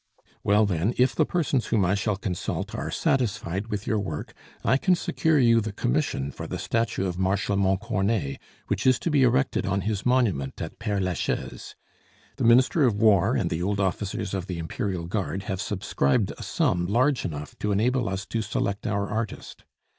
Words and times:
"Well, 0.43 0.65
then, 0.65 0.95
if 0.97 1.13
the 1.13 1.27
persons 1.27 1.67
whom 1.67 1.85
I 1.85 1.93
shall 1.93 2.15
consult 2.17 2.73
are 2.73 2.89
satisfied 2.89 3.67
with 3.67 3.85
your 3.85 3.99
work, 3.99 4.33
I 4.65 4.77
can 4.77 4.95
secure 4.95 5.37
you 5.37 5.61
the 5.61 5.71
commission 5.71 6.31
for 6.31 6.47
the 6.47 6.57
statue 6.57 7.05
of 7.05 7.19
Marshal 7.19 7.55
Montcornet, 7.55 8.39
which 8.65 8.87
is 8.87 8.97
to 8.97 9.11
be 9.11 9.21
erected 9.21 9.67
on 9.67 9.81
his 9.81 10.03
monument 10.03 10.59
at 10.59 10.79
Pere 10.79 10.99
Lachaise. 10.99 11.75
The 12.37 12.43
Minister 12.43 12.83
of 12.83 12.95
War 12.95 13.35
and 13.35 13.51
the 13.51 13.61
old 13.61 13.79
officers 13.79 14.33
of 14.33 14.47
the 14.47 14.57
Imperial 14.57 15.05
Guard 15.05 15.43
have 15.43 15.61
subscribed 15.61 16.31
a 16.31 16.41
sum 16.41 16.87
large 16.87 17.23
enough 17.23 17.55
to 17.59 17.71
enable 17.71 18.09
us 18.09 18.25
to 18.25 18.41
select 18.41 18.87
our 18.87 19.07
artist." 19.07 19.65